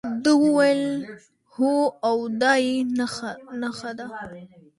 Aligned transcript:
ده 0.23 0.31
وویل 0.43 0.83
هو 1.53 1.73
او 2.07 2.17
دا 2.41 2.53
یې 2.65 2.75
نخښه 3.61 3.91
ده. 3.99 4.07